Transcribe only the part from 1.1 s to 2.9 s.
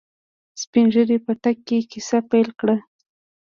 په تګ کې کيسه پيل کړه.